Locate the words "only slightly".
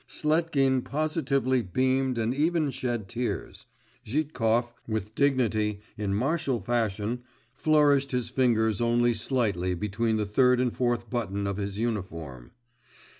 8.81-9.75